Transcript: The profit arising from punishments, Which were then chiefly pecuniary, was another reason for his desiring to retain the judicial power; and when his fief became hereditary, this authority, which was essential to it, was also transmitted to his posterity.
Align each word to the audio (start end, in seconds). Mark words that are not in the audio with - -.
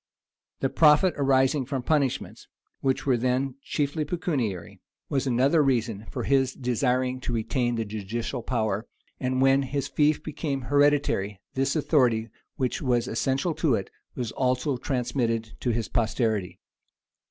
The 0.61 0.69
profit 0.69 1.13
arising 1.15 1.63
from 1.67 1.83
punishments, 1.83 2.47
Which 2.79 3.05
were 3.05 3.17
then 3.17 3.57
chiefly 3.61 4.03
pecuniary, 4.03 4.81
was 5.09 5.27
another 5.27 5.61
reason 5.63 6.07
for 6.09 6.23
his 6.23 6.55
desiring 6.55 7.19
to 7.19 7.31
retain 7.33 7.75
the 7.75 7.85
judicial 7.85 8.41
power; 8.41 8.87
and 9.19 9.43
when 9.43 9.61
his 9.61 9.87
fief 9.87 10.23
became 10.23 10.61
hereditary, 10.61 11.39
this 11.53 11.75
authority, 11.75 12.29
which 12.55 12.81
was 12.81 13.07
essential 13.07 13.53
to 13.53 13.75
it, 13.75 13.91
was 14.15 14.31
also 14.31 14.75
transmitted 14.77 15.53
to 15.59 15.69
his 15.69 15.87
posterity. 15.87 16.59